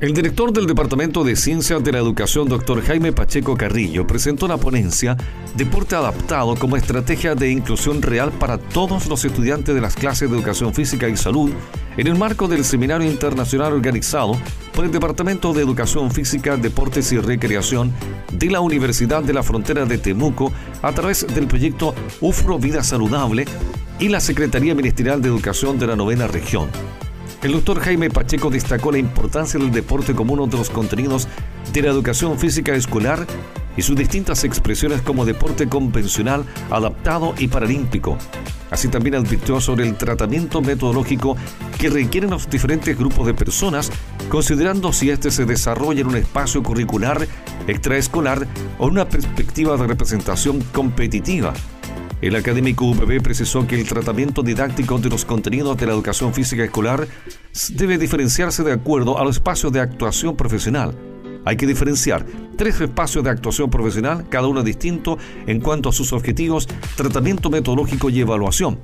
El 0.00 0.14
director 0.14 0.52
del 0.52 0.68
Departamento 0.68 1.24
de 1.24 1.34
Ciencias 1.34 1.82
de 1.82 1.90
la 1.90 1.98
Educación, 1.98 2.48
doctor 2.48 2.80
Jaime 2.82 3.12
Pacheco 3.12 3.56
Carrillo, 3.56 4.06
presentó 4.06 4.46
la 4.46 4.56
ponencia 4.56 5.16
Deporte 5.56 5.96
Adaptado 5.96 6.54
como 6.54 6.76
estrategia 6.76 7.34
de 7.34 7.50
inclusión 7.50 8.00
real 8.00 8.30
para 8.30 8.58
todos 8.58 9.08
los 9.08 9.24
estudiantes 9.24 9.74
de 9.74 9.80
las 9.80 9.96
clases 9.96 10.30
de 10.30 10.36
Educación 10.36 10.72
Física 10.72 11.08
y 11.08 11.16
Salud 11.16 11.50
en 11.96 12.06
el 12.06 12.14
marco 12.14 12.46
del 12.46 12.64
seminario 12.64 13.10
internacional 13.10 13.72
organizado 13.72 14.38
por 14.72 14.84
el 14.84 14.92
Departamento 14.92 15.52
de 15.52 15.62
Educación 15.62 16.12
Física, 16.12 16.56
Deportes 16.56 17.10
y 17.10 17.18
Recreación 17.18 17.92
de 18.32 18.50
la 18.50 18.60
Universidad 18.60 19.24
de 19.24 19.32
la 19.32 19.42
Frontera 19.42 19.84
de 19.84 19.98
Temuco 19.98 20.52
a 20.80 20.92
través 20.92 21.26
del 21.26 21.48
proyecto 21.48 21.92
UFRO 22.20 22.60
Vida 22.60 22.84
Saludable 22.84 23.46
y 23.98 24.10
la 24.10 24.20
Secretaría 24.20 24.76
Ministerial 24.76 25.20
de 25.20 25.28
Educación 25.28 25.76
de 25.76 25.88
la 25.88 25.96
Novena 25.96 26.28
Región. 26.28 26.68
El 27.42 27.52
doctor 27.52 27.80
Jaime 27.80 28.10
Pacheco 28.10 28.50
destacó 28.50 28.90
la 28.90 28.98
importancia 28.98 29.60
del 29.60 29.70
deporte 29.70 30.14
como 30.14 30.34
uno 30.34 30.46
de 30.46 30.56
los 30.56 30.70
contenidos 30.70 31.28
de 31.72 31.82
la 31.82 31.90
educación 31.90 32.38
física 32.38 32.74
escolar 32.74 33.26
y 33.76 33.82
sus 33.82 33.96
distintas 33.96 34.42
expresiones 34.42 35.02
como 35.02 35.24
deporte 35.24 35.68
convencional, 35.68 36.44
adaptado 36.70 37.34
y 37.38 37.46
paralímpico. 37.46 38.18
Así 38.70 38.88
también 38.88 39.14
advirtió 39.14 39.60
sobre 39.60 39.86
el 39.86 39.96
tratamiento 39.96 40.60
metodológico 40.60 41.36
que 41.78 41.88
requieren 41.88 42.30
los 42.30 42.50
diferentes 42.50 42.98
grupos 42.98 43.26
de 43.26 43.34
personas, 43.34 43.90
considerando 44.28 44.92
si 44.92 45.10
éste 45.10 45.30
se 45.30 45.44
desarrolla 45.44 46.00
en 46.00 46.08
un 46.08 46.16
espacio 46.16 46.62
curricular, 46.62 47.26
extraescolar 47.66 48.46
o 48.78 48.88
una 48.88 49.08
perspectiva 49.08 49.76
de 49.76 49.86
representación 49.86 50.60
competitiva. 50.72 51.54
El 52.20 52.34
académico 52.34 52.84
UPB 52.84 53.22
precisó 53.22 53.66
que 53.66 53.80
el 53.80 53.86
tratamiento 53.86 54.42
didáctico 54.42 54.98
de 54.98 55.08
los 55.08 55.24
contenidos 55.24 55.76
de 55.76 55.86
la 55.86 55.92
educación 55.92 56.34
física 56.34 56.64
escolar 56.64 57.06
debe 57.70 57.96
diferenciarse 57.96 58.64
de 58.64 58.72
acuerdo 58.72 59.18
a 59.18 59.24
los 59.24 59.36
espacios 59.36 59.72
de 59.72 59.80
actuación 59.80 60.36
profesional. 60.36 61.07
Hay 61.48 61.56
que 61.56 61.66
diferenciar 61.66 62.26
tres 62.58 62.78
espacios 62.78 63.24
de 63.24 63.30
actuación 63.30 63.70
profesional, 63.70 64.28
cada 64.28 64.48
uno 64.48 64.62
distinto 64.62 65.16
en 65.46 65.62
cuanto 65.62 65.88
a 65.88 65.92
sus 65.92 66.12
objetivos, 66.12 66.68
tratamiento 66.94 67.48
metodológico 67.48 68.10
y 68.10 68.20
evaluación. 68.20 68.78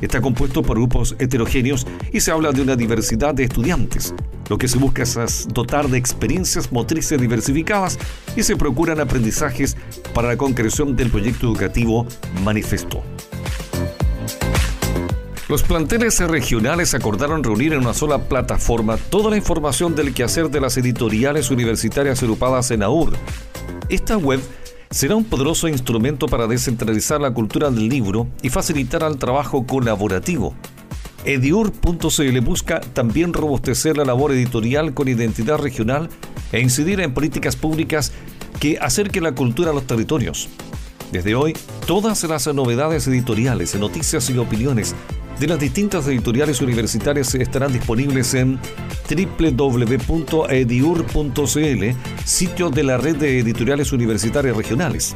Está 0.00 0.22
compuesto 0.22 0.62
por 0.62 0.78
grupos 0.78 1.14
heterogéneos 1.18 1.86
y 2.10 2.20
se 2.20 2.30
habla 2.30 2.52
de 2.52 2.62
una 2.62 2.74
diversidad 2.74 3.34
de 3.34 3.44
estudiantes. 3.44 4.14
Lo 4.48 4.56
que 4.56 4.66
se 4.66 4.78
busca 4.78 5.02
es 5.02 5.46
dotar 5.52 5.88
de 5.90 5.98
experiencias 5.98 6.72
motrices 6.72 7.20
diversificadas 7.20 7.98
y 8.34 8.44
se 8.44 8.56
procuran 8.56 8.98
aprendizajes 8.98 9.76
para 10.14 10.28
la 10.28 10.38
concreción 10.38 10.96
del 10.96 11.10
proyecto 11.10 11.48
educativo, 11.48 12.06
manifestó. 12.42 13.02
Los 15.50 15.64
planteles 15.64 16.20
regionales 16.20 16.94
acordaron 16.94 17.42
reunir 17.42 17.72
en 17.72 17.80
una 17.80 17.92
sola 17.92 18.28
plataforma 18.28 18.96
toda 18.96 19.30
la 19.30 19.36
información 19.36 19.96
del 19.96 20.14
quehacer 20.14 20.48
de 20.48 20.60
las 20.60 20.76
editoriales 20.76 21.50
universitarias 21.50 22.22
agrupadas 22.22 22.70
en 22.70 22.84
AUR. 22.84 23.14
Esta 23.88 24.16
web 24.16 24.38
será 24.90 25.16
un 25.16 25.24
poderoso 25.24 25.66
instrumento 25.66 26.28
para 26.28 26.46
descentralizar 26.46 27.20
la 27.20 27.34
cultura 27.34 27.68
del 27.68 27.88
libro 27.88 28.28
y 28.42 28.48
facilitar 28.48 29.02
el 29.02 29.18
trabajo 29.18 29.66
colaborativo. 29.66 30.54
Ediur.cl 31.24 32.40
busca 32.42 32.80
también 32.80 33.32
robustecer 33.32 33.96
la 33.96 34.04
labor 34.04 34.30
editorial 34.30 34.94
con 34.94 35.08
identidad 35.08 35.58
regional 35.58 36.10
e 36.52 36.60
incidir 36.60 37.00
en 37.00 37.12
políticas 37.12 37.56
públicas 37.56 38.12
que 38.60 38.78
acerquen 38.78 39.24
la 39.24 39.34
cultura 39.34 39.72
a 39.72 39.74
los 39.74 39.88
territorios. 39.88 40.48
Desde 41.10 41.34
hoy, 41.34 41.54
todas 41.88 42.22
las 42.22 42.46
novedades 42.54 43.08
editoriales, 43.08 43.74
noticias 43.74 44.30
y 44.30 44.38
opiniones 44.38 44.94
de 45.38 45.46
las 45.46 45.58
distintas 45.58 46.06
editoriales 46.06 46.60
universitarias 46.60 47.34
estarán 47.34 47.72
disponibles 47.72 48.34
en 48.34 48.58
www.ediur.cl, 49.08 50.04
sitio 52.24 52.70
de 52.70 52.82
la 52.82 52.96
red 52.98 53.16
de 53.16 53.38
editoriales 53.38 53.92
universitarias 53.92 54.56
regionales. 54.56 55.14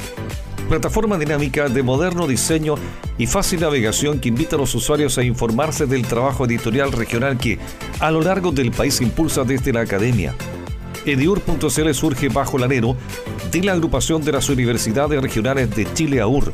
Plataforma 0.69 1.17
dinámica 1.17 1.69
de 1.69 1.83
moderno 1.83 2.25
diseño 2.27 2.75
y 3.17 3.27
fácil 3.27 3.59
navegación 3.61 4.19
que 4.19 4.29
invita 4.29 4.55
a 4.55 4.59
los 4.59 4.73
usuarios 4.73 5.17
a 5.17 5.23
informarse 5.23 5.85
del 5.85 6.07
trabajo 6.07 6.45
editorial 6.45 6.91
regional 6.91 7.37
que 7.37 7.59
a 7.99 8.09
lo 8.09 8.21
largo 8.21 8.51
del 8.51 8.71
país 8.71 8.99
impulsa 9.01 9.43
desde 9.43 9.71
la 9.71 9.81
academia. 9.81 10.33
Ediur.cl 11.05 11.93
surge 11.93 12.29
bajo 12.29 12.57
el 12.57 12.63
anero 12.63 12.97
de 13.51 13.61
la 13.61 13.73
agrupación 13.73 14.23
de 14.23 14.31
las 14.31 14.49
universidades 14.49 15.21
regionales 15.21 15.69
de 15.75 15.85
Chile 15.93 16.19
AUR 16.19 16.51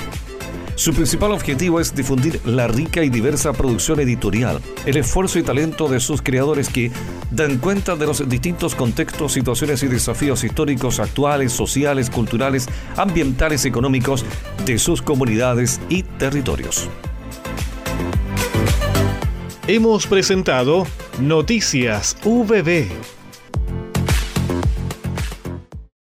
su 0.82 0.96
principal 0.96 1.32
objetivo 1.32 1.80
es 1.80 1.94
difundir 1.94 2.42
la 2.44 2.68
rica 2.68 3.04
y 3.04 3.10
diversa 3.10 3.54
producción 3.54 4.00
editorial, 4.00 4.60
el 4.88 4.98
esfuerzo 4.98 5.38
y 5.38 5.44
talento 5.44 5.88
de 5.88 6.00
sus 6.00 6.24
creadores 6.24 6.70
que 6.70 6.92
dan 7.30 7.60
cuenta 7.60 7.96
de 7.96 8.08
los 8.08 8.28
distintos 8.28 8.74
contextos, 8.74 9.34
situaciones 9.34 9.84
y 9.84 9.88
desafíos 9.88 10.44
históricos, 10.44 11.00
actuales, 11.00 11.52
sociales, 11.52 12.10
culturales, 12.10 12.68
ambientales, 12.98 13.66
económicos 13.66 14.26
de 14.66 14.80
sus 14.80 15.04
comunidades 15.04 15.80
y 15.88 16.02
territorios. 16.02 16.90
Hemos 19.68 20.08
presentado 20.08 20.88
Noticias 21.20 22.18
VB 22.26 23.21